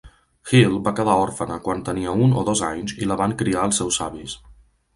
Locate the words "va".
0.87-0.93